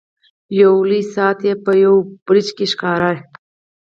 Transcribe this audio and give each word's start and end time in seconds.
یو 0.61 0.73
لوی 0.89 1.01
ساعت 1.13 1.39
یې 1.47 1.53
په 1.63 1.71
یوه 1.83 1.99
برج 2.25 2.47
کې 2.57 2.65
ښکاري. 2.71 3.15